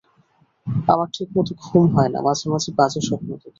আমার 0.87 1.07
ঠিকমত 1.15 1.47
ঘুম 1.63 1.83
হয় 1.95 2.09
না, 2.13 2.19
মাঝে 2.27 2.45
মাঝে 2.53 2.69
বাজে 2.77 2.99
স্বপ্ন 3.07 3.27
দেখি। 3.33 3.49